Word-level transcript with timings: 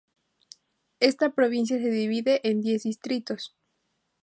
Esta 0.99 1.29
provincia 1.35 1.77
se 1.77 1.91
divide 1.91 2.41
en 2.43 2.61
diez 2.61 2.81
distritos. 2.81 3.55